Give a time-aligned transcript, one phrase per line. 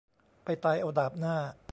[0.45, 1.35] ไปตายเอาดาบหน้า